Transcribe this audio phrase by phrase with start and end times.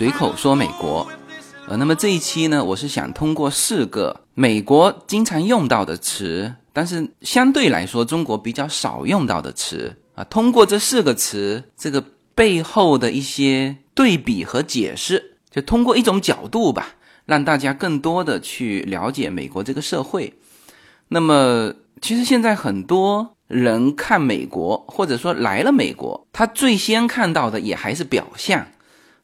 [0.00, 1.06] 随口说美国。
[1.68, 12.02] 呃，那么这一期呢，我是想通过四个美国经常用到的词，但是相对来说中国比较少用到的词啊，通过这四个词这个
[12.34, 16.94] 背后的一些对比和解释，就通过一种角度吧，
[17.26, 20.32] 让大家更多的去了解美国这个社会。
[21.08, 28.66] 那么，其实现在很多人看美国，或者说来了美国，他最先看到的也还是表象。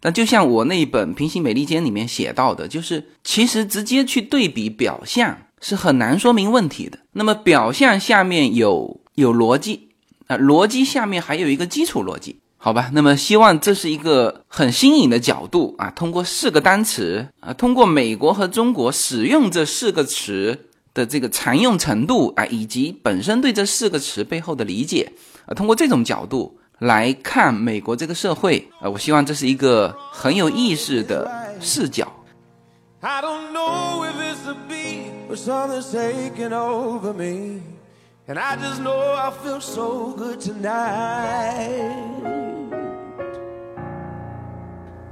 [0.07, 6.97] 那就像我那一本《平行美利坚》里面写到的，就是其实直接去对比表象是很难说明问题的。
[7.15, 9.89] 那么表象下面有有逻辑
[10.29, 12.89] 啊，逻辑下面还有一个基础逻辑，好吧？
[12.93, 25.11] 那么希望这是一个很新颖的角度啊，通过四个单词啊，通过美国和中国使用这四个词的这个常用程度啊，以及本身对这四个词背后的理解
[25.47, 26.61] 啊，通过这种角度。
[26.81, 32.07] 来看美国这个社会，呃，我希望这是一个很有意思的视角。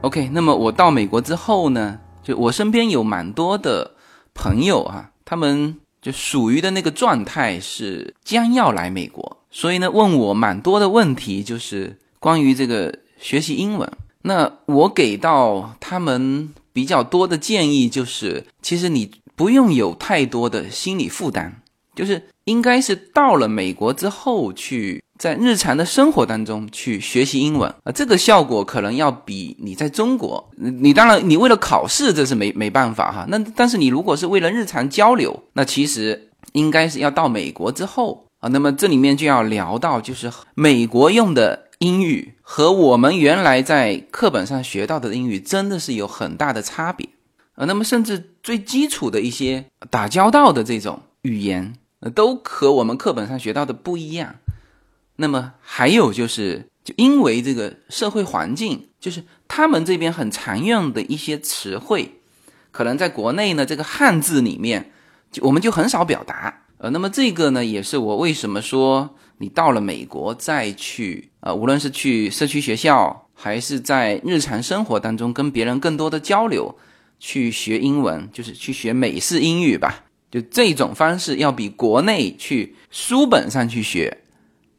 [0.03, 3.91] OK，那么我到美国之后呢，就我身边有蛮多的
[4.35, 9.39] 朋友啊，他们就属于的那个状态是将要来美国。
[9.57, 13.89] 所以呢，问我蛮多的问题，就是关于这个学习英文。
[14.23, 21.53] 那我给到他们比较多的建议，就是其实你不用有太多的心理负担，
[21.95, 33.25] 就是应该是到了美国之后，去在日常的生活当中去学习英文啊，这个效果可能要比你在中国，你当然你为了考试这是没没办法哈。
[33.29, 38.25] 那但是你如果是为了日常交流，那其实应该是要到美国之后。
[38.45, 47.09] 啊，那么这里面就要聊到，就是美国用的英语和我们原来在课本上学到的英语真的是有很大的差别
[47.55, 47.65] 啊。
[47.65, 51.73] 那么甚至最基础的一些打交道的这种语言，
[52.15, 54.35] 都和我们课本上学到的不一样。
[55.17, 62.21] 那么还有就是，就因为这个社会环境，就是他们这边很常用的一些词汇，
[62.73, 64.93] 可能在国内呢这个汉字里面，
[65.33, 66.61] 就我们就很少表达。
[66.85, 69.09] 呃，那么这个呢，也是我为什么说
[69.39, 76.77] 你到了美国再去，呃，无论是去社区学校，还是在日常生活当中跟别人更多的交流，
[77.19, 80.05] 去学英文，就是去学美式英语吧。
[80.31, 84.19] 就这种方式，要比国内去书本上去学，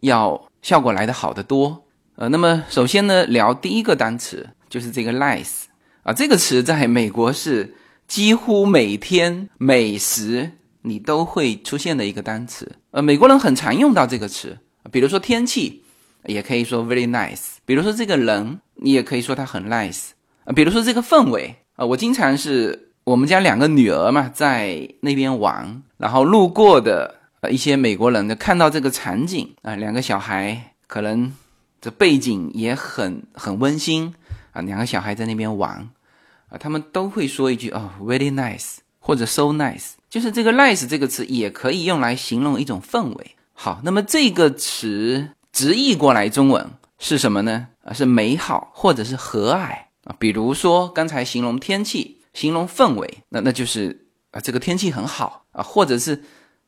[0.01, 1.85] 要效果来得好得多。
[2.17, 5.63] 呃，那么首先呢，聊第一个单词，就是这个 nice
[6.03, 7.73] 啊，这个词在美国是
[8.07, 10.51] 几乎每天美食。
[10.85, 14.57] 你都会出现的一个单词，呃，美国人很常用到这个词，
[14.91, 15.83] 比如说天气，
[16.25, 20.09] 也可以说 very nice；，比如说这个人，你也可以说他很 nice；，
[20.45, 29.55] 啊，比如说这个氛围，啊，我经常是我们家两个女儿嘛，在那边玩，然后路过的呃一些美国人呢，看到这个场景。
[29.63, 31.33] 啊，两个小孩可能
[31.81, 34.13] 这背景也很很温馨。
[34.51, 35.89] 啊，两个小孩在那边玩，
[36.47, 38.77] 啊，他们都会说一句哦，very nice。
[39.05, 43.35] 或者 so nice，就是这个 nice 这个词也可以用来形容一种氛围。
[43.53, 47.67] 好，那么这个词直译过来中文是什么呢？
[47.83, 50.15] 啊，是美好或者是和蔼啊。
[50.17, 56.23] 比如说刚才形容天气，形容氛围，那那就是啊这个天气很好啊，或者是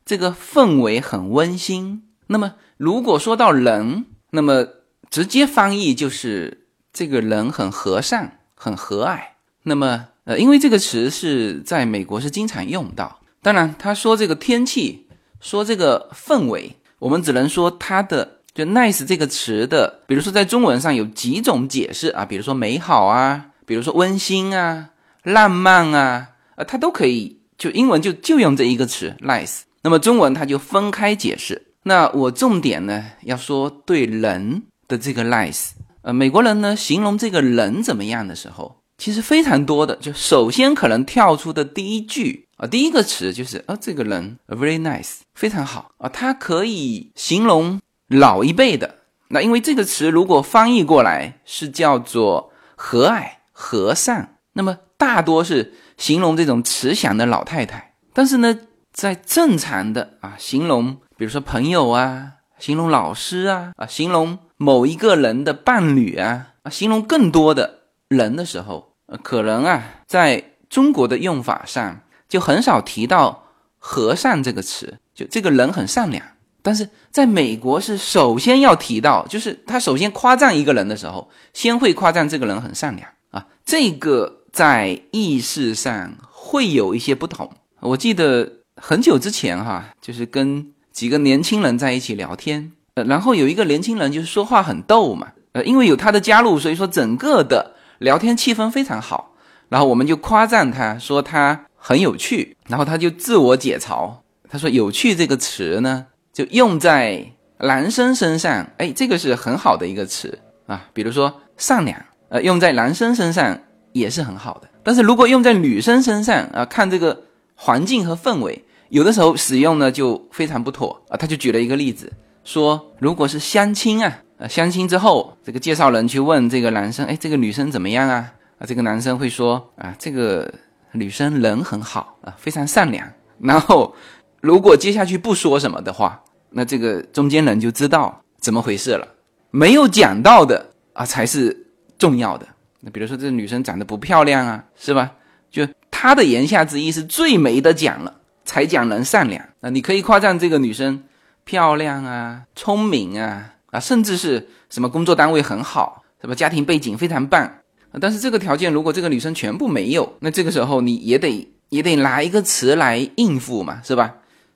[0.06, 2.04] 这个氛围很温馨。
[2.28, 4.68] 那么如果说到人，那么
[5.10, 9.20] 直接翻译就是这个人很和善，很和蔼。
[9.64, 13.22] 那么呃，因为这个词是在美国是经常用到。
[13.42, 15.08] 当然，他说这个天气，
[15.40, 24.90] 说这个氛围，我们只能说它的就 nice 这个词的，比如说在中文上有几种解释啊，比如说美好啊，比如说温馨啊，
[25.24, 26.28] 浪漫啊，
[26.58, 27.40] 呃，它都可以。
[27.58, 31.68] 就英文就就用这一个词 nice，那么中文它就分开解释。
[31.84, 35.70] 那我重点呢要说对人的这个 nice，
[36.02, 38.84] 呃，美国人呢形容这个人怎么样的时候。
[38.98, 48.96] 其实非常多的，就首先可能跳出的第一句啊，第一个词就是啊，这个人 very nice，非常好啊，它可以形容老一辈的。
[49.30, 57.94] 那因为这个词如果翻译过来是叫做和蔼和善，那么大多是形容这种慈祥的老太太。
[58.14, 58.58] 但是呢，
[58.92, 68.87] 在正常的啊，形容比如说朋友啊，形容老师啊，啊，形容某一个人的伴侣啊，啊，形容更多的人的时候。
[69.08, 73.46] 呃，可能啊，在中国的用法上就很少提到
[73.80, 76.24] “和善”这个词，就这个人很善良。
[76.62, 83.48] 但是在美国是首先要提到，就是他首先夸赞一个人的时候，先会夸赞这个人很善良啊。
[83.64, 87.50] 这个在意识上会有一些不同。
[87.80, 99.34] 我记得很久之前哈，就是跟几个年轻人在一起聊天，呃，然后有一个年轻人就是说话很逗嘛，呃，因为有他的加入，所以说整个的聊天气氛非常好。
[99.70, 104.12] 然后我们就夸赞他说他很有趣，然后他就自我解嘲，
[104.50, 106.08] 他说“有趣”这个词呢。
[106.34, 107.26] 就用在
[107.58, 110.86] 男生身上，哎，这个是很好的一个词啊。
[110.94, 112.00] 比如说善良，
[112.30, 113.60] 呃，用在男生身上
[113.92, 114.70] 也是很好的。
[114.84, 117.24] 但是如果用在女生身上啊，看这个
[117.56, 121.18] 环境和氛围，有的时候使用呢就非常不妥啊。
[121.18, 128.32] 他就举了一个例子，说如果是相亲啊，呃，相亲之后，这个介绍人去问这个男生，哎，这个女生怎么样啊？
[128.60, 130.52] 啊，这个男生会说啊，这个
[130.92, 133.08] 女生人很好啊，非常善良。
[133.40, 133.96] 然后
[134.42, 139.08] 如果接下去不说什么的话，那这个中间人就知道怎么回事了，
[139.50, 141.66] 没有讲到的啊才是
[141.98, 142.48] 重要的。
[142.80, 145.12] 那比如说这个女生长得不漂亮啊，是吧？
[145.50, 148.14] 就他的言下之意是最没得讲了，
[148.46, 149.44] 才讲人善良。
[149.60, 151.04] 那你可以夸赞这个女生
[151.44, 157.52] 漂亮啊、聪明啊甚至是什么工作单位很好，什么家庭背景非常棒。
[158.00, 164.14] 但是这个条件如果这个女生全部没有，那这个时候你也得也得拿一个词来应付嘛，是吧？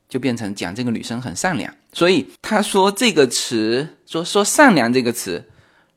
[0.07, 5.45] 就变成讲这个女生很善良，所以他说这个词，说说善良这个词，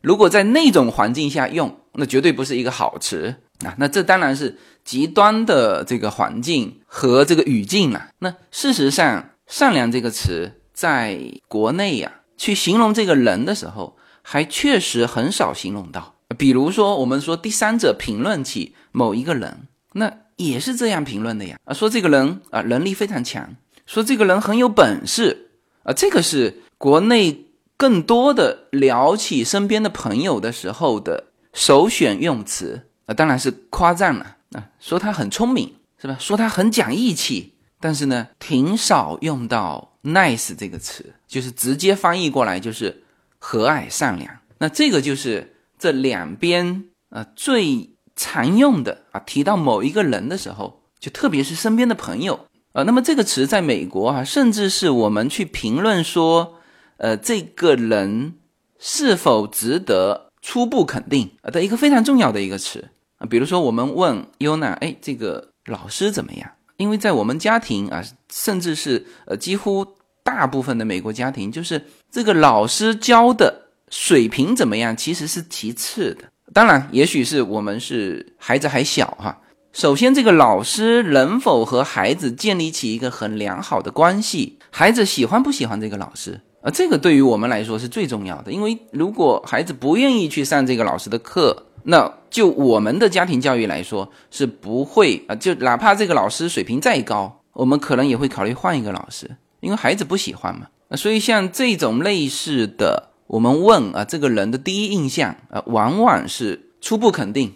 [0.01, 3.35] 如果在那种环境下用，那绝对不是一个好词
[3.65, 3.75] 啊。
[3.77, 8.11] 那这当然是极端的这个环境和这个语境了。
[8.21, 11.19] 那事实上，善良这个词在
[11.49, 16.15] 国内呀，去形容这个人的时候，还确实很少形容到。
[16.37, 23.55] 比如说，我们说第三者评论起某一个人，那也是这样评论的呀啊，说这个人啊能力非常强。
[23.87, 25.51] 说这个人很有本事
[25.85, 27.47] 啊，这个是国内
[27.77, 36.17] 更多的聊起身边的朋友的时候的首选用词啊，当然是夸赞了啊，说他很聪明是吧？
[36.19, 43.03] 说他很讲义气，但是呢，挺少用到 nice 这个词，就是直接翻译过来就是
[43.39, 44.39] 和蔼善良。
[44.59, 52.47] 那这个就是这两边啊最常用的啊，提到某一个人的时候，就特别是身边的朋友。
[52.73, 56.55] 呃，那么这个词在美国啊，甚至是我们去评论说，
[56.97, 58.35] 呃，这个人
[58.81, 63.27] 是否值得初步肯定啊的一个非常重要的一个词啊。
[63.27, 66.51] 比如说，我们问尤娜，哎，这个老师怎么样？
[66.77, 69.87] 因为在我们家庭啊，甚至是呃几乎
[70.23, 76.25] 大部分的美国家庭，就是这个老师教的水平怎么样，其实是其次的。
[76.53, 79.41] 当然，也许是我们是孩子还小哈。
[79.73, 84.59] 首先，这个老师能否和孩子建立起一个很良好的关系？
[84.71, 86.41] 孩子喜欢不喜欢这个老师？
[86.63, 88.53] 啊，这个对于我们来说是最重要的。
[88.53, 95.35] 因为如果孩子不愿意去上这个老师的课，那就我们的家庭教育来说是不会啊。
[95.35, 100.67] 就哪怕这个老师水平再高，我们可能也会考虑换一个老师，因为孩子不喜欢嘛。
[100.89, 107.53] 啊，所以像这种类似的，我们问啊，这个人的第一印象啊，往往是初步肯定。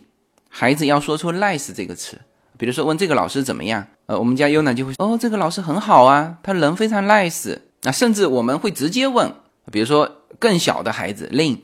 [0.49, 2.18] 孩子要说出 nice 这个词，
[2.56, 7.58] 比如说问这个老师怎么样，呃，我们家优娜就会说哦，这个老师很好啊，他人非常 nice。
[7.82, 9.30] 那甚至我们会直接问，
[9.70, 11.58] 比如说更小的孩子 Lin，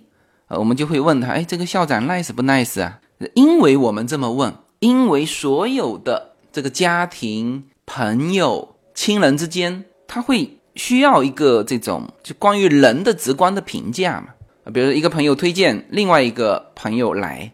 [0.48, 3.00] 呃，我们就会问他，哎，这个校长 nice 不 nice 啊？
[3.34, 14.28] 因为我们这么问，因为所有的这个家庭、朋友、亲人之间，他会需要一个这种就关于人的直观的评价嘛。
[14.64, 17.52] 啊，比如一个朋友推荐另外一个朋友来。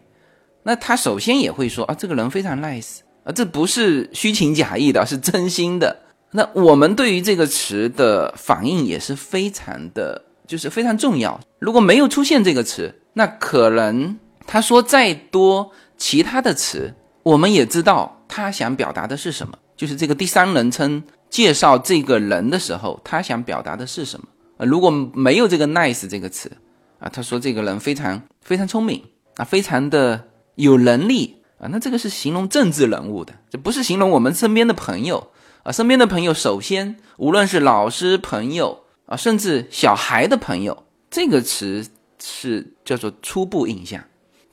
[0.63, 5.97] 那他首先也会说啊，这个人非常 nice 啊，这不是虚情假意的，是真心的。
[6.31, 11.39] 那我们对于这个词的反应也是非常的，就是非常重要。
[11.59, 16.93] 如果没有出现这个词，那可能他说再多其他的词，
[17.23, 19.57] 我们也知道他想表达的是什么。
[19.77, 24.27] 就是这个第三人称介绍这个人的时候，他想表达的是什么？
[24.57, 26.51] 呃，如果没有这个 nice 这个词
[26.99, 29.01] 啊，他说这个人非常非常聪明
[29.37, 30.27] 啊，非常的。
[30.55, 35.31] 有能力啊，那这个是形容政治人物的，这不是形容我们身边的朋友
[35.63, 35.71] 啊。
[35.71, 38.80] 身边的朋友，首先无论是老师、朋友
[39.11, 41.85] 啊，甚至小孩的朋友，这个词
[42.23, 44.01] 是叫做初步印象。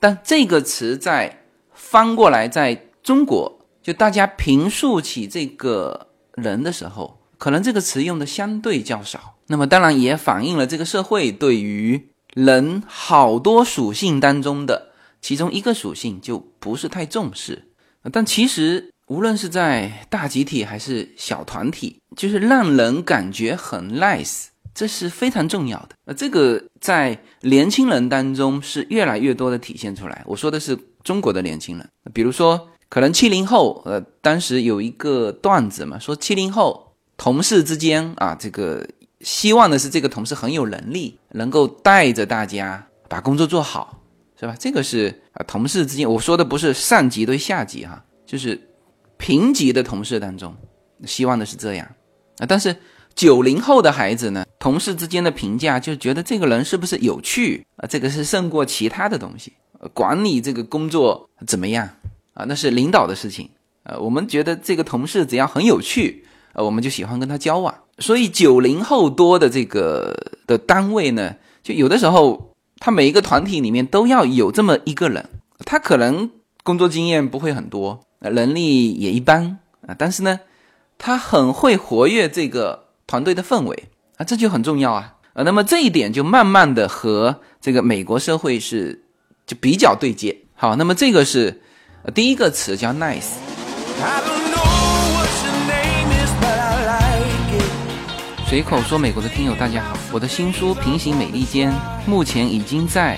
[0.01, 9.35] 但这个词在翻过来，在中国，就大家评述起这个人的时候，可能这个词用的相对较少。
[9.47, 14.89] 那么当然也反映了这个社会对于人好多属性当中的。
[15.21, 17.69] 其中一个属性就不是太重视，
[18.11, 24.45] 但其实无论是在大集体还是小团体，就是让人感觉很 nice，
[24.79, 25.89] 这是非常重要的。
[26.05, 30.23] 呃，这个在年轻人当中是越来越多的体现出来。
[30.25, 38.87] 我说的是中国的年轻人，比如说可能七零后，呃，当时有一个段子嘛，说七零后同事之间啊，这个
[39.19, 44.01] 希望的是这个同事很有能力，能够带着大家把工作做好，
[44.39, 44.55] 是吧？
[44.57, 48.57] 这个是啊，同事之间，我说的不是上级对下级哈，就是
[49.17, 50.55] 平级的同事当中，
[51.03, 51.85] 希望的是这样
[52.37, 52.73] 啊，但是。
[53.19, 57.85] 九零后的孩子呢，同事之间的评价就觉得这个人是不是有趣啊？
[57.85, 59.51] 这个是胜过其他的东西。
[59.93, 61.89] 管你这个工作怎么样
[62.33, 62.45] 啊？
[62.47, 63.49] 那是领导的事情。
[63.83, 66.23] 呃，我们觉得这个同事只要很有趣，
[66.53, 67.75] 呃，我们就喜欢跟他交往。
[67.97, 70.15] 所以九零后多的这个
[70.47, 75.27] 的单位呢，就有的时候他每一个团体里面都要有这么一个人，
[75.65, 76.31] 他可能
[76.63, 80.39] 工作经验不会很多，能力也一般啊，但是呢，
[80.97, 82.87] 他很会活跃这个。
[83.09, 83.85] 团队的氛围
[84.17, 89.03] 啊，这就很重要啊，呃，那么这一点就慢慢的和这个美国社会是
[89.47, 90.37] 就比较对接。
[90.53, 91.59] 好，那么这个是
[92.13, 93.31] 第一个词叫 nice。
[98.47, 101.71] 随口说，美国的听友大家好，我的新书《平行美利坚》
[102.05, 103.17] 目前已经在。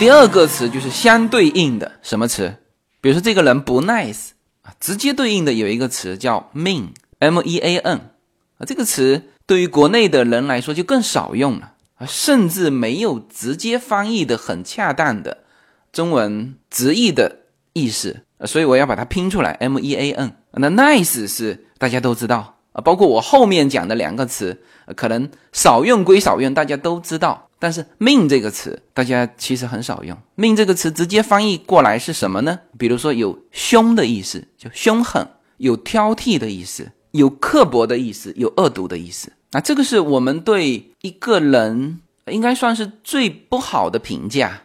[0.00, 2.56] 第二个词就是相对应的什么词？
[3.02, 4.30] 比如说这个人不 nice
[4.62, 15.44] 啊，直接对应的有一个词叫 mean，m e a n 啊，这个词对于国内的人来说就更少用了啊，甚至没有直接翻译的很恰当的
[15.92, 17.40] 中文直译的
[17.74, 20.32] 意思，所以我要把它拼出来 m e a n。
[20.52, 24.62] 那 nice 是大家都知道啊，包括我后面讲的两个词，
[24.96, 27.49] 可能少用归少用，大家都知道。
[27.60, 30.16] 但是“命”这个词，大家其实很少用。
[30.34, 32.58] “命”这个词直接翻译过来是什么呢？
[32.78, 35.22] 比如说有凶的意思，就凶狠；
[35.58, 39.30] 有挑剔的意思，有刻薄的意思，有恶毒的意思。
[39.52, 44.62] 那这个是我们对一个人应该算是最不好的评价，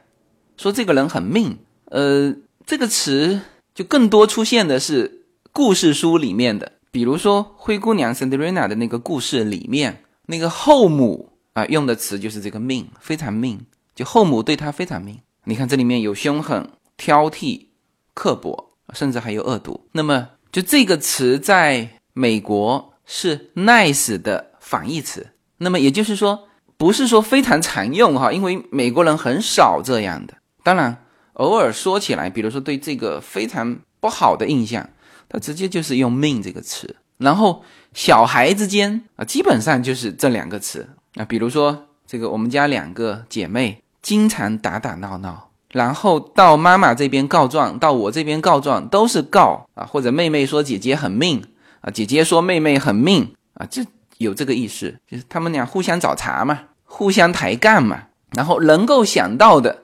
[0.55, 1.57] 说这个人很命。
[1.91, 2.33] 呃，
[2.65, 3.41] 这个词
[3.73, 11.33] 就更多出现的是故事书里面的，比如说《灰姑娘》Cinderella 的那个故事里面，那个后母。
[11.55, 15.17] 啊，用的词就是这个命，非常命，就后母对他非常命。
[15.45, 17.67] 你看这里面有凶狠、挑剔、
[18.13, 19.88] 刻薄，甚至还有恶毒。
[19.93, 25.27] 那么，就这个词在美国是 nice 的反义词。
[25.59, 30.33] 那么也就是说，不是说非常常用哈，因为美国人很少这样的。
[30.62, 34.89] 当然，偶尔说起来，比如说对这个非常不好的印象，
[35.29, 36.97] 他直接就是用命这个词。
[37.17, 40.89] 然后小孩之间啊，基本上就是这两个词。
[41.15, 51.41] 那比如说，这个我们家两个姐妹经常打打闹闹，然后到妈妈这边告状，到我这边告状，都是告啊，或者妹妹说姐姐很命
[51.81, 53.81] 啊，姐姐说妹妹很命啊，这
[54.17, 59.84] 有这个意思，就是他们俩互相找茬嘛，互相抬杠嘛，然后能够想到的，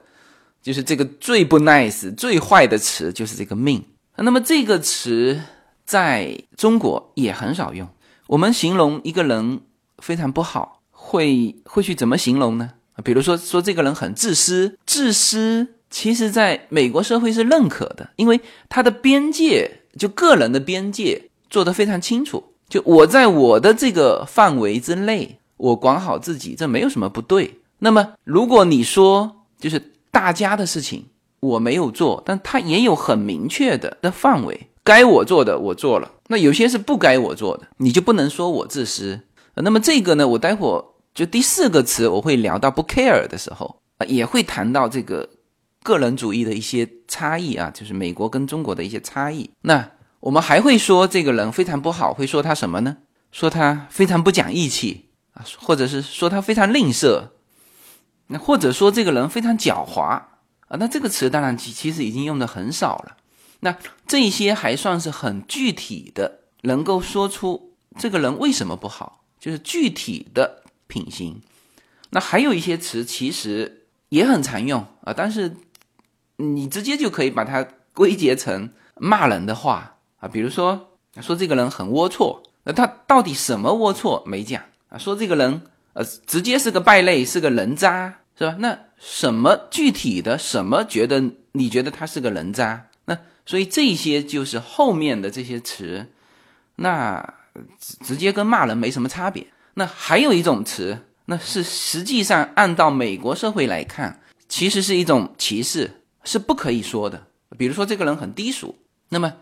[0.62, 3.82] 就是这个最不 nice、最坏的词就是这个命。
[4.16, 5.40] 那么这个词
[5.86, 7.88] 在中国也很少用，
[8.26, 9.62] 我们形容一个人
[9.98, 10.81] 非常不好。
[11.12, 12.70] 会会去怎么形容呢？
[13.04, 18.40] 比如说说这个人很自私，自私其实在美国社会是认可的，因为
[18.70, 22.42] 他的边界就个人的边界做得非常清楚。
[22.66, 27.58] 就我在我的这个范围之内，我管好自己，这没有什么不对。
[27.80, 31.04] 那么如果你说就是大家的事情
[31.40, 39.20] 我没有做，但他也有很明确的的范围，该我做的我做了，那有些是不该我做的，你就不能说我自私。
[39.56, 40.91] 那么这个呢，我待会儿。
[41.14, 45.28] 就第四个词，我会聊到不 care 的时候啊，也会谈到这个
[45.82, 49.50] 个人主义的一些差异啊，就是美国跟中国的一些差异。
[49.60, 49.90] 那
[50.20, 52.96] 我们还会说这个人非常不好，会说他什么呢？
[53.30, 57.28] 说他非常不讲义气啊，或者是说他非常吝啬，
[58.28, 60.28] 那或者说这个人非常狡猾啊。
[60.78, 63.18] 那这个词当然其其实已经用的很少了。
[63.60, 63.76] 那
[64.06, 70.61] 这一些还算是很具体的，能够说出这个人为什么不好，就是具体的。
[70.92, 71.40] 品行，
[72.10, 75.56] 那还有一些词其实也很常用啊，但是
[76.36, 80.90] 你直接就可以把它归结成骂人的话啊，比如说
[81.22, 84.98] 说这个人很龌龊，那他到底什么龌龊没讲啊？
[84.98, 85.62] 说这个人
[85.94, 88.56] 呃直接是个败类，是个人渣，是吧？
[88.58, 91.22] 那什么具体的什么觉得
[91.52, 92.88] 你觉得他是个人渣？
[93.06, 96.12] 那所以这些就是后面的这些词，
[96.76, 97.34] 那
[97.80, 99.46] 直直接跟骂人没什么差别。
[99.74, 107.28] 那还有一种词，那是实际上按照美国社会来看，其实是一种歧视，是不可以说的。
[107.56, 108.76] 比如说这个人很低俗，
[109.08, 109.32] 那么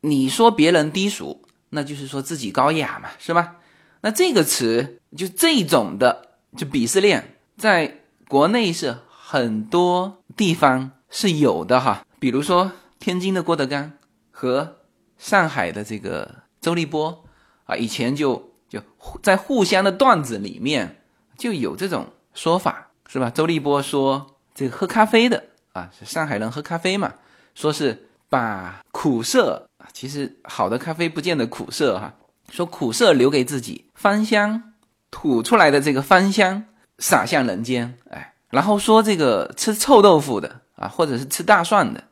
[0.00, 3.56] 你说别人低俗，那就是说自己高雅嘛，是吧？
[4.00, 12.06] 那这个词就这种的，就鄙视链，在国内是很多地方是有的哈。
[12.18, 13.92] 比如说天津的郭德纲
[14.30, 14.76] 和
[15.18, 17.24] 上海的这个周立波
[17.66, 18.48] 啊，以前就。
[18.68, 18.80] 就
[19.22, 21.02] 在互相的段子里面
[21.36, 23.30] 就有这种说法，是吧？
[23.30, 27.14] 周立波说这个喝咖啡的啊，是上海人喝咖啡嘛，
[27.54, 32.14] 说是把苦涩，其实好的咖啡不见得苦涩哈，
[32.50, 34.74] 说苦涩留给自己，芳香
[35.10, 36.64] 吐出来的这个芳香
[36.98, 42.04] 洒向人间，哎，然后说这个吃臭豆腐的啊，或者是吃大蒜的，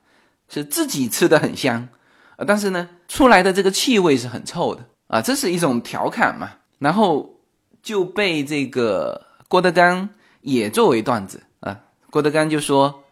[0.48, 1.88] 是自己吃的很香，
[2.46, 4.84] 但是呢，出来的这个气味是很臭的。
[5.08, 7.38] 啊，这是一种调侃嘛，然后
[7.80, 10.08] 就被这个郭德纲
[10.40, 11.78] 也作为段子啊。
[12.10, 13.04] 郭德纲就说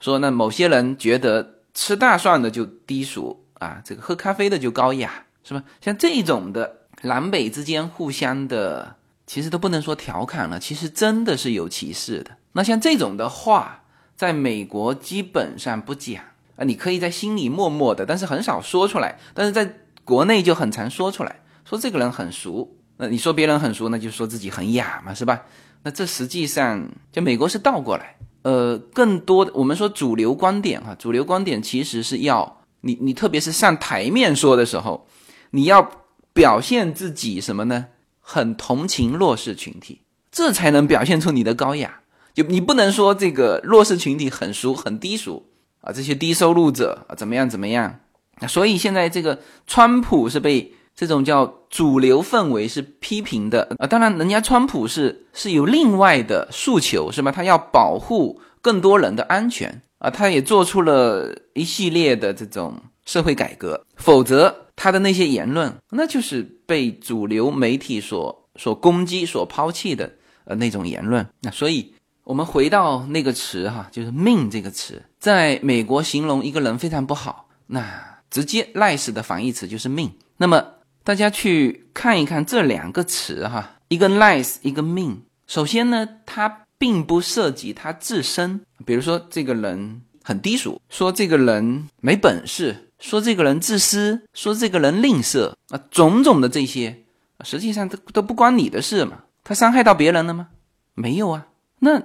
[0.00, 5.62] 说那某些人觉得吃大蒜的就低俗啊，这个喝咖啡的就高雅，是吧？
[5.82, 12.30] 像这种的南北之间互相的，其实都不能说调侃了，其实真的是有歧视的。
[12.52, 13.82] 那像这种的话，
[14.16, 16.24] 在美国基本上不讲
[16.56, 19.80] 啊，你可以在心里默默的，但是很少说出来，但是在。
[20.06, 22.78] 国内就很常说出来，说这个人很俗。
[22.98, 25.42] 那你说别人很俗，那就说自己很雅嘛，是吧？
[25.82, 28.16] 那这实际上就美国是倒过来。
[28.42, 35.08] 呃，更多的我们说主流观点哈，主流观点其实是要你你特别是上台面说的时候，
[35.50, 35.90] 你要
[36.32, 37.86] 表现自己什么呢？
[38.20, 42.00] 很同情弱势群体，这才能表现出你的高雅。
[42.32, 45.46] 就你不能说这个弱势群体很俗很低俗
[45.80, 48.00] 啊，这些低收入者啊怎么样怎么样。
[48.46, 57.30] 所以现在这个川普是被这种叫主流氛围是批评的啊，当然人家川普是是有另外的诉求是吧？
[57.30, 70.10] 他要保护更多人的安全啊，他也做出了一系列的这种社会改革，否则他的那些言论那就是被主流媒体所所攻击、所抛弃的
[70.44, 71.26] 呃那种言论。
[71.42, 71.92] 那所以
[72.24, 78.15] 我们回到那个词哈，就是“命”这个词，在美国形容一个人非常不好，那。
[78.30, 80.12] 直接 nice 的反义词就是命。
[80.36, 80.64] 那么
[81.02, 85.22] 大家去看一看这两个词哈，一个 nice，一个命。
[85.46, 97.04] 首先呢，它并不涉及他自身，比如说这个人很低俗，说这个人没本事，说这个人自私，说这个人吝啬啊，种种的这些，
[97.44, 99.22] 实际上都都不关你的事嘛。
[99.44, 100.48] 他伤害到别人了吗？
[100.94, 101.46] 没有啊。
[101.78, 102.02] 那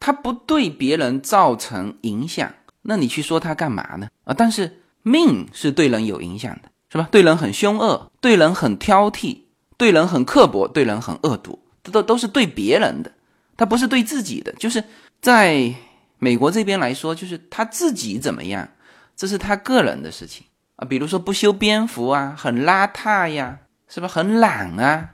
[0.00, 2.52] 他不对别人造成影响，
[2.82, 4.08] 那你去说他干嘛呢？
[4.24, 4.78] 啊，但是。
[5.02, 7.08] 命是对人有影响的，是吧？
[7.10, 9.38] 对人很凶恶，对人很挑剔，
[9.76, 13.10] 对人很刻薄，对人很恶毒，这都都是对别人的，
[13.56, 14.52] 他不是对自己的。
[14.52, 14.82] 就是
[15.22, 15.72] 在
[16.18, 18.68] 美国这边来说，就是他自己怎么样，
[19.16, 20.44] 这是他个人的事情
[20.76, 20.84] 啊。
[20.84, 23.58] 比如说不修边幅啊，很邋遢呀，
[23.88, 24.08] 是吧？
[24.08, 25.10] 很懒啊，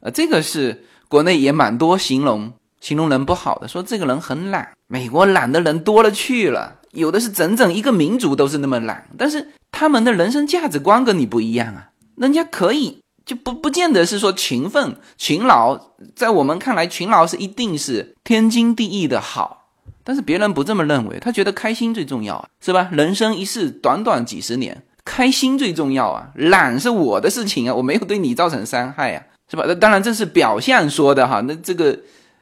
[0.00, 4.72] 呃，这个是国内也蛮多形容形容人不好的，说这个人很懒。
[4.88, 6.77] 美国懒的人多了去了。
[6.92, 11.90] 有的是整整一个民族都是那么懒，但是他们的人生价值观跟你不一样啊。
[12.16, 15.78] 人家可以就不不见得是说勤奋勤劳，
[16.16, 19.66] 在我们看来勤劳是一定是天经地义的好，
[20.02, 22.88] 但是别人不这么认为，他觉得开心最重要啊，是吧？
[22.90, 26.30] 人生一世，短短几十年，开心最重要啊。
[26.34, 29.64] 懒是我的事情啊，我没有对你造成伤害啊，是吧？
[29.68, 31.96] 那当然这是表象说的哈，那这个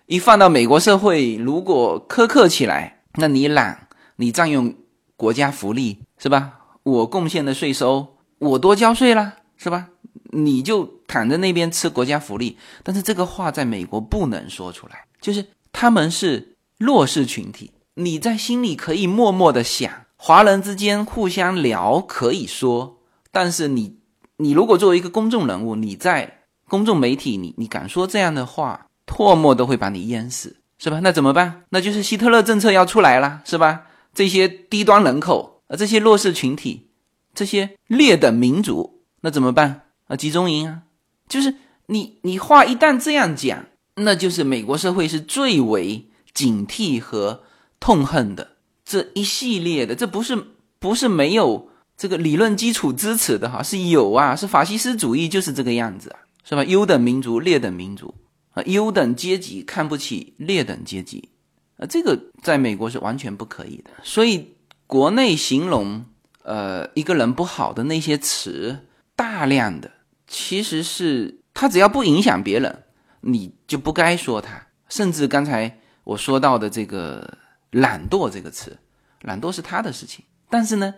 [0.06, 3.85] 一放到美国社会，如果苛刻起来，那你懒。
[4.16, 4.74] 你占用
[5.16, 6.60] 国家福利是吧？
[6.82, 9.88] 我贡献的税收，我多交税了是吧？
[10.30, 22.98] 你就躺在那边吃国家福利，但是这个话在美国不能说出来，就是他们是弱势群体，你在心里可以默默的想，华人之间互相聊可以说，
[23.30, 23.96] 但是你
[24.38, 31.00] 你如果作为一个公众人物，你在公众媒体，你你敢说这样的话，唾沫都会把你淹死，是吧？
[31.02, 31.64] 那怎么办？
[31.70, 33.84] 那就是希特勒政策要出来了，是吧？
[34.16, 36.88] 这些低端人口啊，这些弱势群体，
[37.34, 40.16] 这些劣等民族，那怎么办啊？
[40.16, 40.84] 集中营啊，
[41.28, 41.54] 就是
[41.88, 47.42] 你你话一旦这样讲，那就是美国社会是最为警惕和
[47.78, 48.56] 痛恨的。
[48.86, 50.34] 这一系列的，这不是
[50.78, 56.64] 不是没有这个理论基础支持的哈，是有啊，是法西斯主义就是这个样子啊，是吧？
[56.64, 58.14] 优等民族、劣等民族
[58.52, 61.28] 啊，优等阶级看不起劣等阶级
[61.78, 63.90] 啊，这个在美国是完全不可以的。
[64.02, 66.04] 所以国内形容
[66.42, 68.80] 呃一个人不好的那些词，
[69.14, 69.90] 大量的
[70.26, 72.84] 其实是他只要不影响别人，
[73.20, 74.66] 你就不该说他。
[74.88, 77.38] 甚至刚才我说到的这个。
[77.72, 78.78] 懒惰这个词，
[79.22, 80.24] 懒惰是他的事情。
[80.48, 80.94] 但是呢，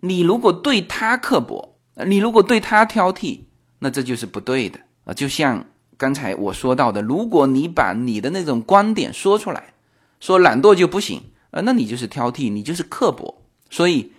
[0.00, 3.44] 你如果对他刻薄，你如果对他挑剔，
[3.78, 5.14] 那这就是不对的啊。
[5.14, 5.64] 就像
[5.96, 9.72] 刚才我说到的，如果你把你的那种观点说出来，
[10.20, 13.42] 说懒惰就不行啊，那你就是挑剔，你就是刻薄。
[13.70, 14.12] 所以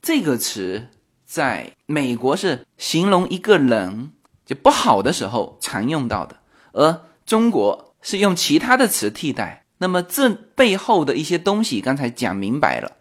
[0.00, 0.88] 这个词
[1.24, 4.12] 在美国是形容一个人
[4.46, 6.36] 就不好的时候常用到的，
[6.72, 9.64] 而中国是用其他的词替代。
[9.78, 12.92] 那么这背后的一些东西，刚才讲明白了，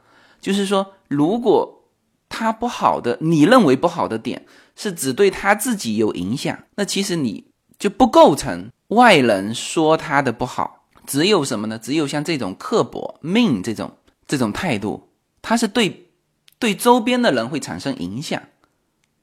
[0.42, 1.84] 就是说，如果
[2.28, 7.46] 他不好的，你认为不好的点是只对他自己有影响，那其实你
[7.78, 10.83] 就不构成外人说他的不好。
[11.06, 11.78] 只有什么呢？
[11.78, 13.92] 只有像这种刻薄、命这种
[14.28, 15.10] 这种态度，
[15.42, 16.10] 它是对
[16.60, 18.42] 对周边的人会产生影响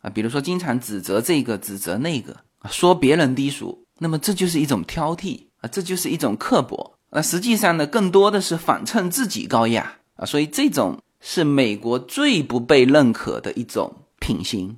[0.03, 0.11] 啊。
[0.11, 2.37] 比如说，经常指责这个，指责那个，
[2.71, 6.99] 说别人低俗，那么这就是一种挑剔啊，这就是一种刻薄。
[7.11, 14.77] 那实际上呢，更多的是反衬自己高雅啊，所以这种是美国最不被认可的一种品行，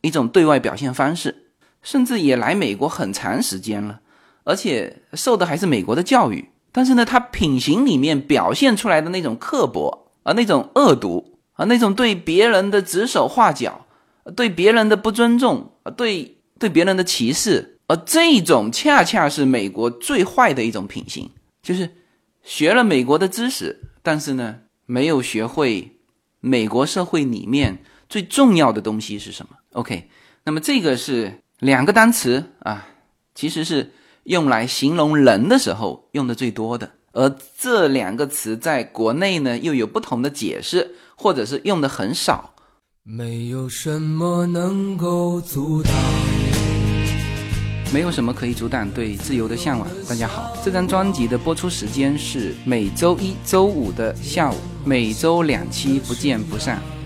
[0.00, 1.50] 一种对外表现方式，
[1.82, 4.00] 甚至也来美国很长时间了，
[4.44, 6.48] 而且受的还是美国的教育。
[6.70, 13.86] 但是呢，他品行里面表现出来的那种刻薄啊，那种恶毒啊，那种对别人的指手画脚，
[14.34, 21.30] 对别人的不尊重啊，对对别人的歧视，而这种恰恰是美国最坏的一种品行。
[21.62, 21.90] 就是
[22.42, 25.98] 学了美国的知识，但是呢，没有学会
[26.40, 30.08] 美国社会里面最重要的东西是什么？OK，
[30.44, 32.88] 那么这个是两个单词啊，
[33.34, 33.92] 其实是
[34.24, 42.54] 用来形容人的时候用的最多的，而这两个词在国内呢又有不同的解释，或者是用的很少。
[43.02, 45.92] 没有什么能够阻挡。
[47.92, 49.88] 没有什么可以阻挡对自由的向往。
[50.08, 54.54] 大家好，这张专辑的播出时间是每周一周五的下午，
[54.84, 56.80] 每周两期，不见不散。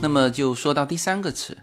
[0.00, 1.56] 那么就说到第三个词。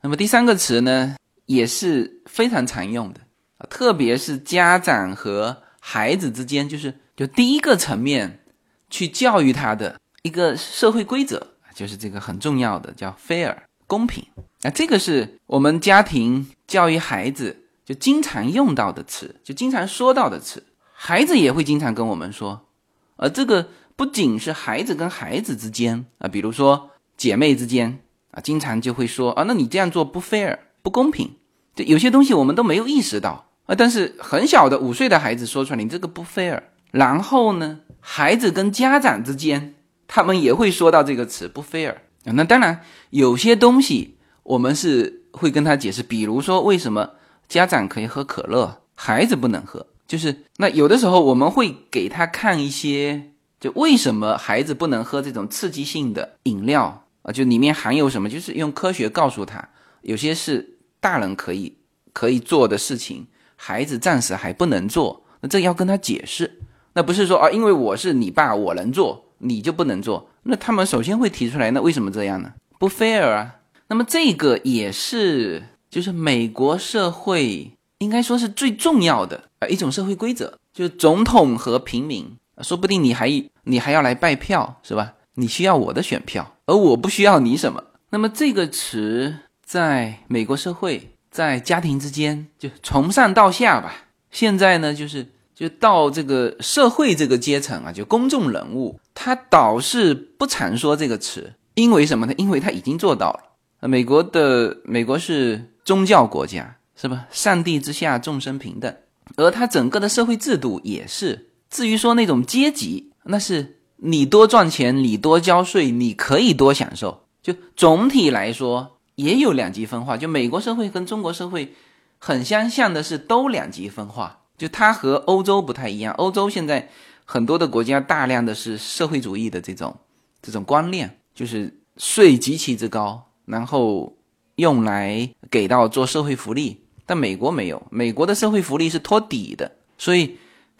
[0.00, 1.14] 那么第三个词呢，
[1.46, 3.20] 也是非常常用的
[3.58, 3.66] 啊。
[3.68, 8.40] 特别是家长和孩子之间，就是就第一个层面
[8.88, 13.54] 去教育他的一个社会规则，就是这个很重要的叫 fair
[13.86, 14.24] 公平。
[14.62, 22.68] 那这个是我们家庭教育孩子就经常用到的词，就经常说到的词，孩子也会经常跟我们说。
[23.16, 26.90] 而这个不仅是孩子跟孩子之间啊，比如说
[27.22, 28.00] 姐妹之间
[28.32, 31.30] 啊，经常就会说啊，那你这样做不 fair 不公平。
[31.76, 33.46] 就有些东西我们都没有意识到。
[33.66, 33.76] 啊！
[33.78, 36.60] 但是很小的五岁的孩子说出来，你这个不 fair。
[36.90, 39.74] 然后呢，孩子跟家长之间，
[40.08, 41.94] 他们也会说到这个词不 fair。
[42.24, 42.80] 那当然，
[43.10, 47.10] 有些东西我们是会跟他解释，比如说为什么
[47.48, 49.86] 家长可以喝可乐，孩子不能喝。
[50.08, 53.30] 就是那有的时候我们会给他看一些，
[53.60, 57.32] 就为什么孩子不能喝这种刺激性的饮料啊？
[57.32, 58.28] 就里面含有什么？
[58.28, 59.68] 就是用科学告诉他，
[60.02, 61.76] 有些是大人可以
[62.12, 63.26] 可以做的事情。
[63.56, 66.60] 孩子暂时还不能做，那这要跟他解释。
[66.94, 70.28] 那不是说啊，因为我是你爸，我能做，你就不能做。
[70.42, 72.52] 那他们首先会提出来，那为什么这样呢？
[72.78, 73.60] 不 fair 啊。
[73.86, 83.30] 那么这个也是，就是美国社会应该说是最重要的啊一种社会规则，就是总统和平民，说不定你还
[83.62, 85.14] 你还要来拜票是吧？
[85.34, 87.82] 你需要我的选票，而我不需要你什么。
[88.10, 93.94] 那么这个词在美国社会，在家庭之间，就从上到下吧。
[94.30, 102.34] 现在呢，就是就到这个社会这个阶层啊，就公众人物，他倒是不常说这个词，因为什么呢？
[102.36, 103.88] 因为他已经做到了。
[103.88, 107.26] 美国的美国是宗教国家，是吧？
[107.30, 108.94] 上帝之下众生平等，
[109.36, 111.48] 而他整个的社会制度也是。
[111.68, 117.22] 至于说那种阶级，那是你多赚钱，你多交税，你可以多享受。
[117.40, 120.16] 就总体来说，也有两极分化。
[120.16, 121.72] 就美国社会跟中国社会
[122.18, 124.40] 很相像的是，都两极分化。
[124.58, 126.12] 就它和欧洲不太一样。
[126.14, 126.88] 欧洲现在
[127.24, 129.96] 很多的国家大量的是社会主义的这种
[130.42, 134.16] 这种观念，就是税极其之高，然后
[134.56, 136.80] 用来给到做社会福利。
[137.06, 140.38] 但美国没有，美国的社会福利是托底的，所以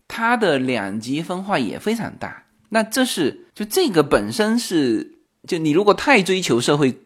[0.08, 2.41] 它的两极分化也非常大。
[2.72, 5.18] 那这是就这个本身是。
[5.44, 7.00] 就你如果太追求社会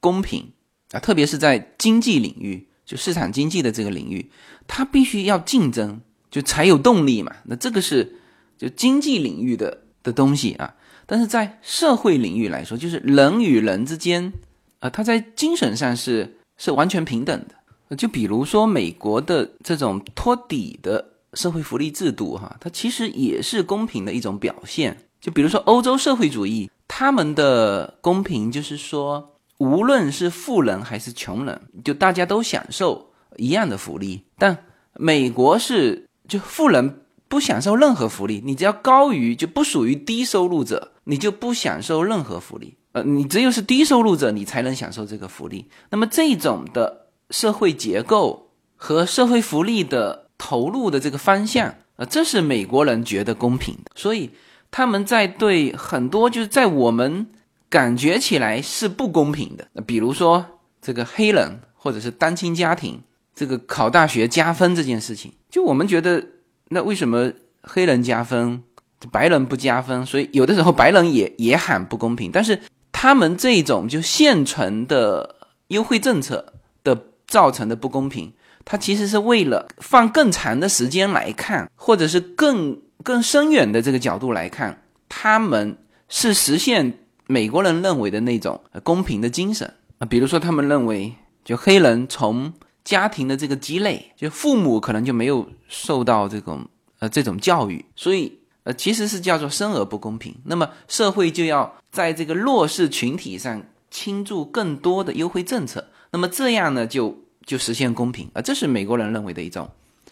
[0.00, 0.50] 公平
[0.92, 4.30] 啊，特别是在经济领域，就市场经济的这个领域，
[4.66, 7.36] 它必须要竞争，就才有动力嘛。
[7.44, 8.16] 那这个是
[8.56, 10.74] 就经济领域的的东西啊。
[11.04, 14.32] 但是在社会领域来说，就是人与人之间
[14.78, 17.94] 啊，他在精神上是是完全平等的。
[17.94, 24.96] 就比如说美国的这种托底的社会福利制度，哈，它其实也是公平的一种表现。
[25.22, 26.70] 就比如说欧洲社会主义。
[26.94, 34.24] 他们的公平就是说，无论是富人还是穷人，就大家都享受一样的福利。
[34.36, 34.66] 但
[34.98, 42.76] 美国是，就富人不享受任何福利，你只要高于就不属于低收入者，你就不享受任何福利。
[42.92, 45.70] 呃，你只有是低收入者，你才能享受这个福利。
[45.88, 53.90] 那么这种的社会结构和社会福利的投入的这个方向，呃，这是美国人觉得公平的。
[53.94, 54.30] 所以。
[54.72, 57.26] 他们在对很多就是在我们
[57.68, 60.44] 感觉起来是不公平的，比如说
[60.80, 63.02] 这个黑人或者是单亲家庭，
[63.34, 66.26] 这个考大学加分这件事情，就我们觉得
[66.70, 67.30] 那为什么
[67.62, 68.62] 黑人加分，
[69.10, 70.06] 白人不加分？
[70.06, 72.30] 所以有的时候白人也也喊不公平。
[72.32, 72.58] 但是
[72.90, 75.36] 他们这种就现存的
[75.68, 78.32] 优惠政策的造成的不公平，
[78.64, 82.80] 它其实是为了放更长的时间来看，或者是更。
[83.02, 85.76] 更深远的这个角度来看，他们
[86.08, 90.06] 是实现美国人认为的那种公平的精神啊。
[90.06, 91.12] 比如说，他们认为，
[91.44, 92.52] 就黑人从
[92.84, 96.66] 家庭的这个积累，就父母可能就没有受到这种
[96.98, 100.34] 呃这种教育，所以呃其实是叫做生而不公平。
[100.44, 108.42] 那么社会就要在这个弱势群体上倾注更多的优惠政策，那么这样呢就就实现公平啊。
[108.42, 109.70] 这是美国人认为的一种，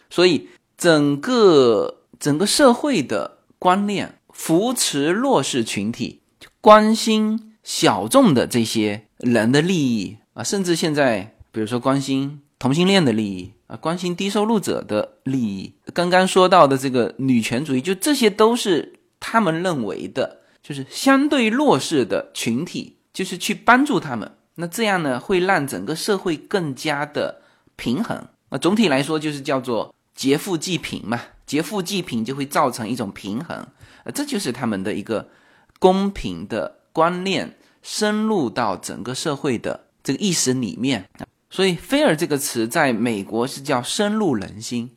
[0.09, 1.97] 所以整个。
[2.21, 6.21] 整个社会的观念，扶持弱势群体，
[6.61, 15.73] 关心小众的这些人的利益啊，甚至现在，比如说关心同性恋的利益啊，关心低收入者的利益。
[15.95, 24.31] 刚刚说到的这个女权主义，就这些都是他们认为的，就是相对弱势的群体，就是去帮助他们。
[24.53, 27.41] 那这样呢，会让整个社会更加的
[27.75, 28.27] 平衡。
[28.51, 31.19] 那总体来说，就是叫做劫富济贫嘛。
[31.51, 33.67] 劫富济贫就会造成一种平衡，
[34.05, 35.27] 呃，这就是他们的一个
[35.79, 41.09] 公平的观念深入到整个社会的这个意识里面。
[41.49, 44.91] 所以 “fair” 这个词在美国是叫深入人心。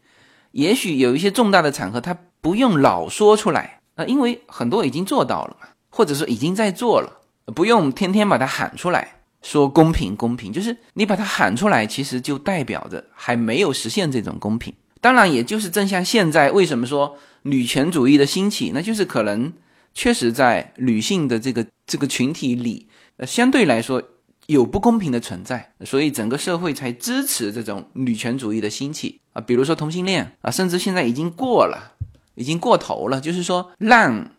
[0.53, 14.73] 也许有一些重大的场合，他不用老说出来啊，因为很多已经做到了嘛，或者说已经在做了，不用天天把它喊出来，说公平公平，就是你把它喊出来，其实就代表着还没有实现这种公平。
[15.05, 19.53] 当然，也就是正像现在为什么说女权主义的兴起，那就是可能
[19.93, 22.88] 确实在女性的这个这个群体里，
[23.19, 24.03] 呃，相对来说
[24.47, 29.43] 有不公平的存在，所以整个社会才支持这种女权主义的兴起啊。
[29.43, 31.93] 比如说同性恋啊，甚至现在已经过了，
[32.37, 34.31] 已经过头了，就是说让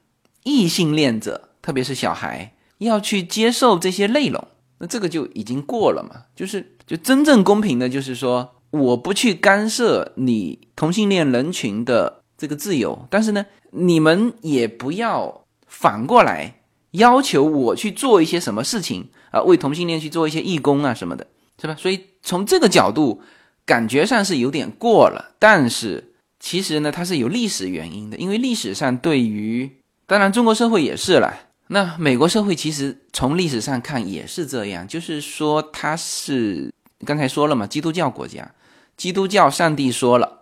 [0.41, 4.47] 异性恋者，特别是小孩要去接受这些内容，
[4.79, 6.23] 那这个就已经过了嘛。
[6.35, 8.54] 就是就真正公平的，就是说。
[8.75, 16.61] 我不去干涉你同性恋人群的这个自由，但是呢，你们也不要反过来
[16.91, 21.25] 要求我去做一些什么事情啊，为同性恋去做一些义工啊什么的，
[21.61, 21.75] 是吧？
[21.79, 23.21] 所以从这个角度，
[23.65, 29.69] 感觉上是有点过了，但是其实呢，它是有历史原因的，因为历史上对于，
[30.05, 31.33] 当然中国社会也是了，
[31.67, 36.71] 那美国社会其实从历史上看也是这样，就是说它是
[37.05, 38.51] 刚才说了嘛，基督教国家。
[38.97, 40.41] 基督教上帝说了，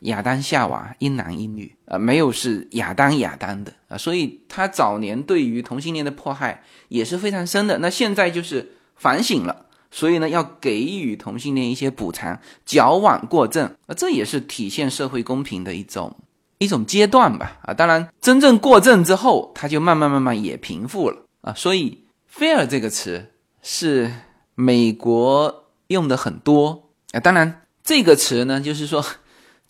[0.00, 7.78] 亚当夏娃一男一女啊，没有是亚当亚当的啊，所以他早年对于同性恋的迫害也是非常深的。
[7.78, 16.16] 那现在就是反省了，所以呢，要给予同性恋一些补偿，矫枉过正啊，这也是体现社会公平的一种
[16.58, 17.74] 一种阶段吧啊。
[17.74, 21.52] 当然，真正过正之后，他就慢慢慢慢也平复了啊。
[21.54, 23.26] 所以，fair 这个词
[23.62, 24.12] 是
[24.54, 27.20] 美国用的很多啊。
[27.20, 29.04] 当然，这个词呢，就是说。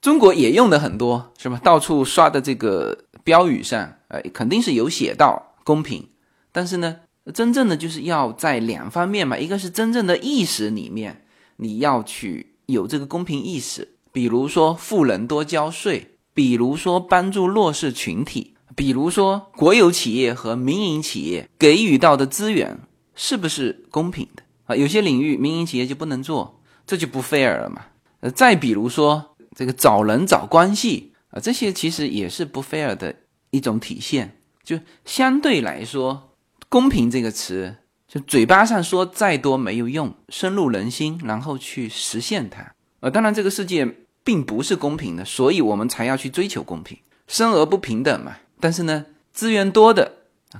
[0.00, 1.60] 中国也用的很多，是吧？
[1.62, 6.08] 到处刷的这个标语上，呃，肯定是有写到公平。
[6.52, 6.96] 但是呢，
[7.34, 22.78] 真正的就是要在两方面嘛，一个是真正的意识里面，你要去有这个公平意识，比如说富人多交税，比如说帮助弱势群体，比如说国有企业和民营企业给予到的资源
[23.14, 24.74] 是不是公平的啊？
[24.74, 27.82] 有些领域民营企业就不能做，这就不 fair 了嘛。
[28.20, 29.26] 呃，再比如说。
[29.56, 33.14] 这个找人找关系啊，这些其实也是不 fair 的
[33.50, 34.38] 一种体现。
[34.62, 36.30] 就相对来说，
[36.68, 37.74] 公平这个词，
[38.06, 42.72] 就嘴巴上说再多没有用，深入人心，然后去实现它。
[43.00, 43.84] 呃，当然这个世界
[44.22, 46.96] 并不是公平的，所以我们才要去追求公平。
[47.26, 48.36] 生而不平等嘛。
[48.60, 50.12] 但是呢，资源多的，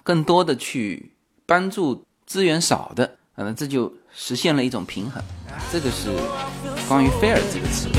[0.02, 1.12] 更多的去
[1.46, 5.21] 帮助资源少的，嗯，这就实现了一种平衡。
[5.71, 6.09] 这个是
[6.87, 7.89] 关于 fair 这个词。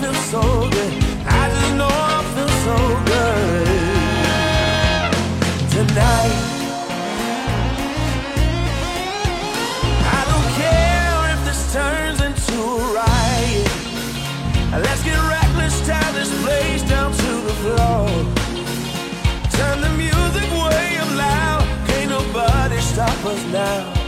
[0.00, 0.92] feel so good.
[1.26, 2.76] I just know I feel so
[3.10, 3.66] good
[5.74, 6.36] tonight.
[10.18, 13.70] I don't care if this turns into a riot.
[14.84, 18.08] Let's get reckless, tie this place down to the floor.
[19.58, 21.64] Turn the music way up loud.
[21.88, 23.99] Can't nobody stop us now.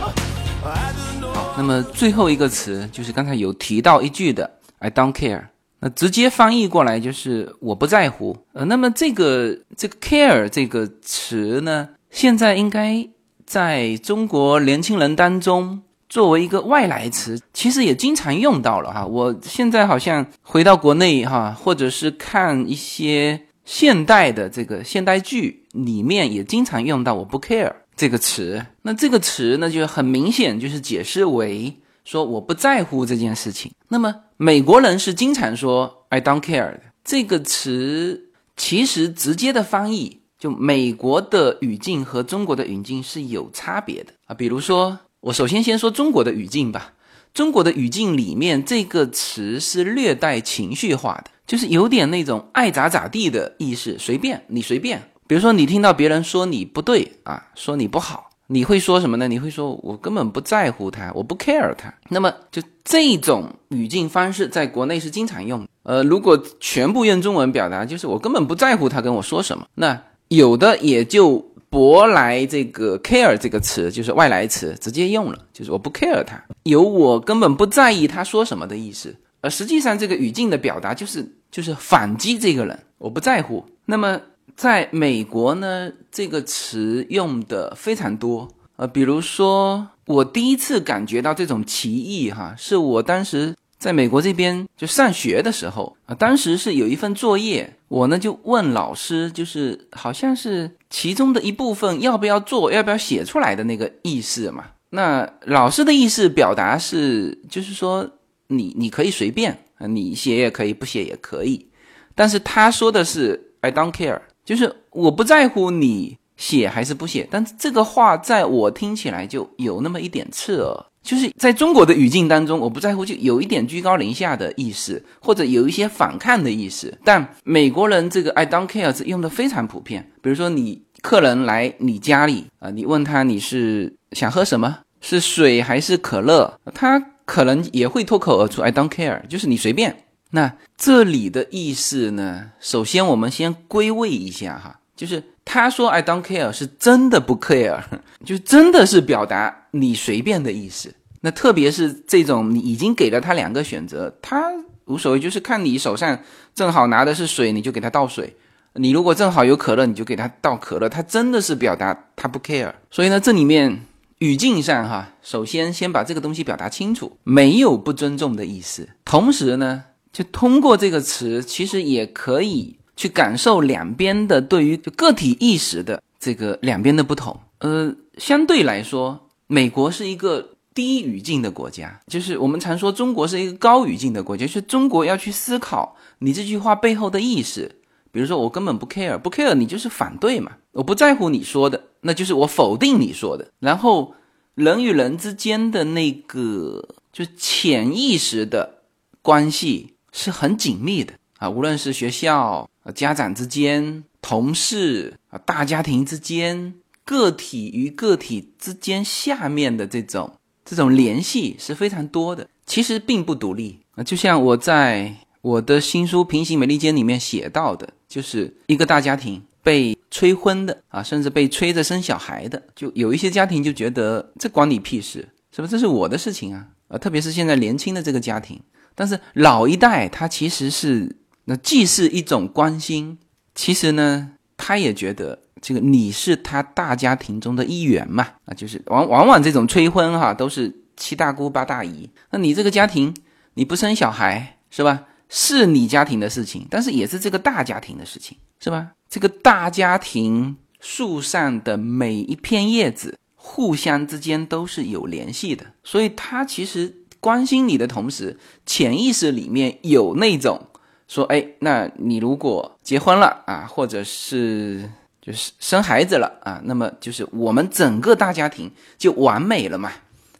[1.64, 5.44] 那么最后一个词就是刚才有提到一句的，I don't care。
[5.80, 8.36] 那直接翻译过来就是我不在乎。
[8.52, 13.08] 呃，那么这个这个 care 这个词呢，现在应该
[13.46, 19.06] 在中国年轻人当中作为一个外来词，其实也经常用到了哈。
[19.06, 28.66] 我现在好像回到国内哈，或者是看一些现代的这个现代剧里面，也经常用到我不 care 这个词。
[28.82, 31.78] 那这个词呢，就很明显就是解释为。
[32.06, 33.72] 说我不在乎这件事情。
[33.88, 44.36] 那么美国人是经常说 "I don't care" 的这个词，其实直接的翻译就美国的语境和中国的语境是有差别的啊。
[44.36, 46.94] 比如说，我首先先说中国的语境吧。
[47.34, 55.02] 中国的语境里面，这个词是略带情绪化的，就是有点那种爱咋咋地的意思，随便你随便。
[55.28, 58.30] 比如说，你听到别人说你不对啊，说你不好。
[58.48, 59.28] 你会说什么呢？
[59.28, 61.92] 你会说，我根本不在乎他，我不 care 他。
[62.10, 65.66] 那么，就这种语境方式，在国内是经常用。
[65.84, 69.66] 呃，如果全部用中文表达，就是我根本不在乎他跟我说什么。
[69.74, 79.16] 那有的也就博来这个 care 这个词，就是外来词，直接用了，就是我不 care 他，有我根本不在意他说什么的意思。
[79.40, 83.66] 而实际上，这个语境的表达就是就是反击这个人，我不在乎。
[83.86, 84.20] 那么。
[84.56, 104.66] 在美国呢，这个词用的非常多，呃，比如说我第一次感觉到这种歧义哈，是我当时在美国这边就上学的时候啊，当时是有一份作业，我呢就问老师，就是好像是其中的一部分要不要做，要不要写出来的那个意思嘛。
[104.92, 108.08] 那老师的意思表达是，就是说
[108.48, 111.68] 你你可以随便，你写也可以，不写也可以，
[112.14, 114.22] 但是他说的是 I don't care。
[114.46, 120.86] 就是我不在乎你写还是不写，但这个话在我听起来就有那么一点刺耳。
[121.02, 126.98] 就是在中国的语境当中，我不在乎就有一点居高临下的意思，或者有一些反抗的意思。
[127.04, 130.10] 但美国人这个 I don't care 是用的非常普遍。
[130.22, 140.06] 比如说你客人来你家里啊，你问他你是想喝什么，是水还是可乐，他可能也会脱口而出 I don't care，就是你随便。
[140.36, 142.50] 那这里的意思呢？
[142.60, 147.80] 首先，我们先归位一下哈，就是他说 "I don't care" 是真的不 care，
[148.26, 150.96] 就真的是表达你随便的意思。
[151.22, 154.52] 那特别是这种你已经给了他两个选择，他
[154.86, 156.18] 无所谓，就是看你手上
[156.56, 158.26] 正好拿的是水，你就给他倒水；
[158.74, 160.90] 你如果正好有可乐，你就给他倒可乐。
[160.90, 162.74] 他真的是表达他不 care。
[162.90, 163.82] 所以呢，这里面
[164.18, 168.90] 语境上哈，首先先把这个东西表达清楚，没有不尊重的意思。
[169.06, 169.84] 同时呢。
[170.14, 177.38] 就通过这个词，其实也可以去感受两边的对于个体意识的这个两边的不同。
[177.58, 187.76] 呃，相对来说，美国是一个低语境的国家，就是我们常说中国是一个高语境的国家，就是中国要去思考你这句话背后的意思。
[188.12, 193.52] 比如说，我根本不 care，不 care，你就是反对嘛，我不在乎你说的，那就是我否定你说的。
[193.60, 194.14] 然后，
[194.54, 198.84] 人与人之间的那个就潜意识的
[199.24, 210.32] 关系是很紧密的啊，无论是学校、家长之间、同事啊、大家庭之间，个体与个体之间下面的这种
[210.64, 215.14] 这种联系是非常多的，其实并不独立啊，就像我在。
[215.44, 225.68] 我的新书《平行美利坚》里面写到的，就是一个大家庭被催婚的啊，甚至被催着生小孩的，就有一些家庭就觉得这关你屁事，是不？
[225.68, 228.58] 这是我的事情啊，啊，特别是现在年轻的这个家庭，
[228.96, 231.16] 但是老一代他其实是
[231.46, 233.18] 那既是一种关心，
[233.56, 243.16] 其实呢，他也觉得这个你是他大家庭中的一员嘛，啊，就是往往往这种催婚哈，都是七大姑八大姨，那你这个家庭
[243.56, 245.06] 你不生小孩是吧？
[245.30, 248.92] 是你家庭的事情，但是也是这个大家庭的事情，是吧？
[249.10, 260.68] 这个大家庭树上的每一片叶子，互相之间都是有联系的，所以他其实关心你的同时，潜意识里面有那种
[261.08, 264.90] 说，哎，那你如果结婚了啊，或者是
[265.22, 269.90] 就是生孩子了啊，那么就是我们整个大家庭就完美了嘛。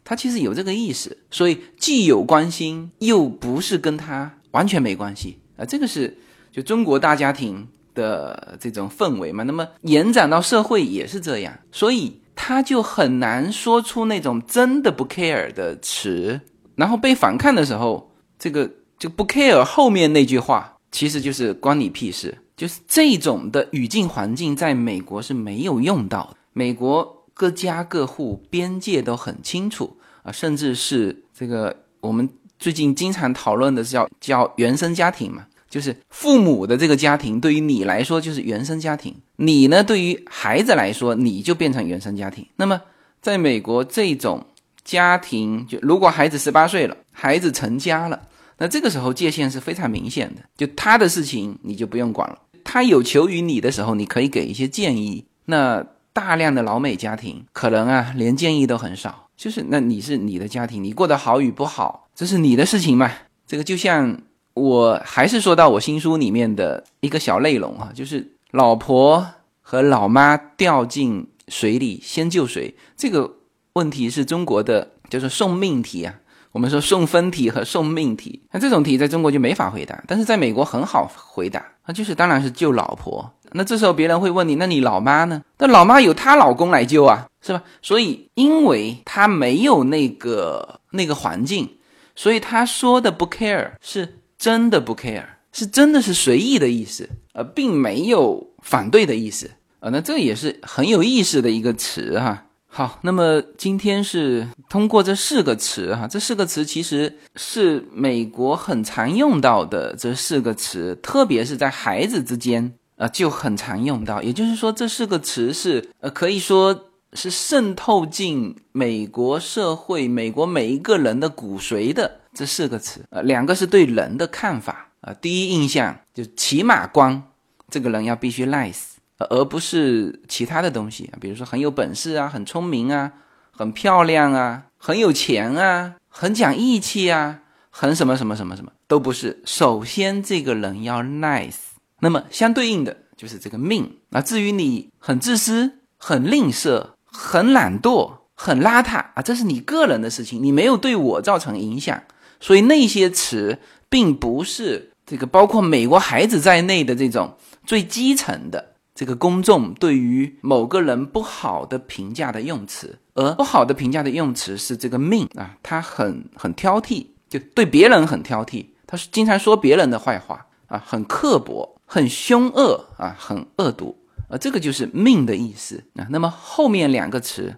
[0.04, 4.34] 他其实有这个意识，所以既有关心，又不是跟他。
[4.50, 6.18] 完全没关系啊，这个是
[6.52, 9.42] 就中国大家庭的这种氛围嘛。
[9.44, 16.40] 那么延展到社会也是这样，所以他就很难说出那种真的不 care 的词。
[16.76, 22.38] 然后被反抗的时候，这个就不 care 后面那句话，其实就是关你屁事。
[22.56, 26.36] 就是这种的语境环境，在美国是没有用到的。
[26.52, 32.28] 美国各家各户边界都很清楚啊，甚至是这个我们。
[32.56, 42.46] 最近经常讨论的叫叫原生家庭嘛，就是父母的这个家庭对于你来说就是原生家庭，你呢对于孩子来说你就变成原生家庭。
[42.56, 42.80] 那么
[43.20, 44.46] 在美国这种
[44.84, 48.20] 家庭，就如果孩子十八岁了，孩子成家了，
[48.58, 55.24] 那这个时候界限是非常明显的，就他的事情你就不用管了，他有求于你的时候，你可以给一些建议。
[55.46, 59.22] 那大量的老美家庭可能啊连建议都很少。
[59.36, 63.10] 就是那你是你的家庭，你过得好与不好，这是你的事情嘛？
[63.48, 64.16] 这个就像
[64.54, 69.26] 我还是说到我新书里面的一个小内容啊，就是老婆
[69.60, 72.72] 和老妈掉进水里，先救谁？
[72.96, 73.28] 这个
[73.74, 76.14] 问题是中国的，就是送命题啊。
[76.52, 83.28] 我们说送分题和送命题，那这种题在中国就没法回答，但是在美国很好回答，那就是当然是救老婆。
[83.50, 85.42] 那这时候别人会问你，那你老妈呢？
[85.58, 87.26] 那老妈有她老公来救啊。
[87.46, 87.62] 是吧？
[87.82, 91.76] 所以，因为他没有那个那个环境，
[92.16, 99.50] 所以他说的不 care 是真的不 care，是真的是随意的意思，呃，并没有反对的意思
[99.80, 99.90] 啊。
[99.90, 102.46] 那这也是很有意思的一个词哈。
[102.76, 114.20] 好，那么今天是通过这四个词哈，这四个词其实是美国很常用到的这四个词，特别是在孩子之间呃就很常用到。
[114.20, 116.90] 也就是说，这四个词是呃可以说。
[117.16, 125.14] 是渗透进美国社会、美国每一个人的骨髓的这四个词，呃，两个是对人的看法啊。
[125.14, 127.22] 第一印象就起码光，
[127.70, 133.12] 这个人要必须 nice，而不是其他的东西啊，比如说很有本事啊、很聪明啊、
[133.50, 137.40] 很漂亮啊、很有钱啊、很讲义气啊、
[137.70, 139.42] 很什么什么什么什么都不是。
[139.44, 141.56] 首先这个人要 nice，
[142.00, 144.20] 那么相对应的就是这个命啊。
[144.20, 146.88] 至于你很自私、很吝啬。
[147.16, 149.22] 很懒惰，很邋遢啊！
[149.22, 152.02] 这是你个人的事情，你没有对我造成影响，
[152.40, 153.56] 所以那些词
[153.88, 173.98] 并不是这个包括美国孩子在内的这种最基层的这个公众对于某个人不好的评价的用词，而不好的评价的用词是这个命啊，他很很挑剔，就对别人很挑剔，他是经常说别人的坏话啊，很刻薄，很凶恶啊，很恶毒。
[174.30, 176.06] 啊，这个就是命的意思啊。
[176.08, 177.56] 那么后面两个词，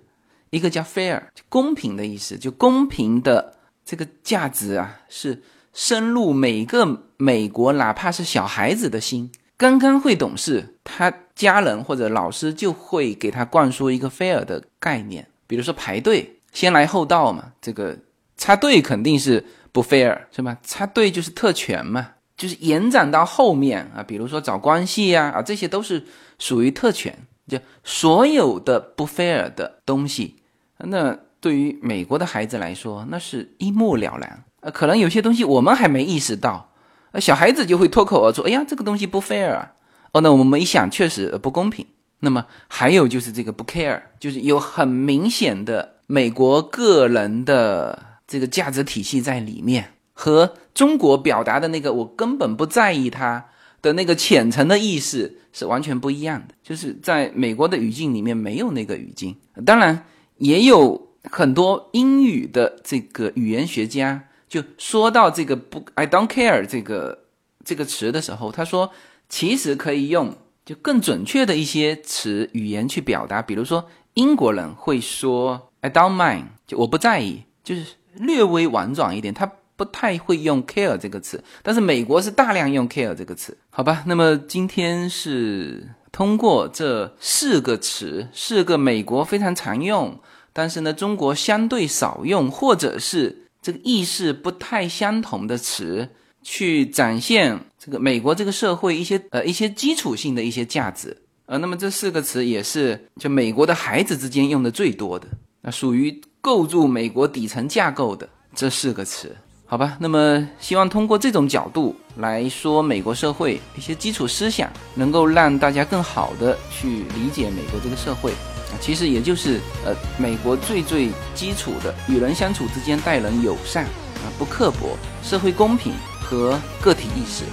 [0.51, 9.31] 一个叫 fair，公平的意思，就公平的这个价值啊，是深入每个美国哪怕是小孩子的心。
[9.57, 17.97] 刚刚会懂事，他家人或者老师就会给他灌输一个 fair 的概念，比如说排队先来后到嘛，这个
[18.37, 20.59] 插队肯定是不 fair 是吧？
[20.65, 22.09] 插队就是特权嘛。
[22.37, 26.05] 就是延展到后面啊，比如说找关系呀啊，这些都是
[26.39, 27.17] 属于特权。
[27.49, 30.37] 就所有的不 fair 的东西，
[30.79, 34.45] 那对于美国的孩子来说，那是一目了然。
[34.61, 36.69] 呃，可能有些东西我们还没意识到，
[37.13, 39.73] 呃，小孩子就会脱口而出：“哎呀，这个东西不 fair 啊！”
[40.21, 41.87] 那我们一想，确实不公平。
[42.21, 53.47] 那么还有就是这个不 care，就是有很明显的美国个人的这个价值体系在里面，和中国表达的那个我根本不在意他
[53.83, 56.55] 的那个浅层的意思是完全不一样的。
[56.63, 60.07] 就是在美国的语境里面没有那个语境，当然
[60.39, 67.25] 也有很多英语的这个语言学家就说到这个不 I don't care 这个
[67.63, 68.91] 这个词的时候，他说
[69.29, 70.37] 其实可以用。
[70.65, 81.45] 就更准确的一些词语言去表达，比如说英国人会说 "I don't mind"，就我不在意，就是略微婉转一点，他不太会用 "care" 这个词。
[81.63, 84.03] 但是美国是大量用 "care" 这个词，好吧？
[84.07, 90.19] 那么今天是通过这四个词，四个美国非常常用，
[90.53, 96.09] 但是呢中国相对少用，或者是这个意思不太相同的词。
[96.49, 101.15] 去展现这个美国这个社会一些呃一些基础性的一些价值，
[101.47, 105.27] 呃，那么这四个词也是就美国的孩子之间用的最多的，
[105.61, 109.35] 那属于构筑美国底层架构的这四个词，
[109.67, 109.97] 好吧？
[109.99, 125.93] 那么希望通过这种角度来说美国社会一些基础思想，能够让大家更好的去理解美国这个社会啊，其实也就是呃美国最最基础的与人相处之间待人友善啊，不刻薄，社会公平。
[126.29, 127.45] 和个体意识，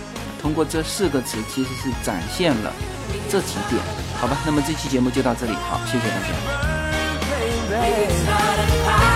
[0.41, 2.73] 通过这四个词，其实是展现了
[3.29, 3.79] 这几点，
[4.19, 4.35] 好吧？
[4.45, 6.15] 那么这期节目就到这里，好，谢谢大
[8.97, 9.12] 家。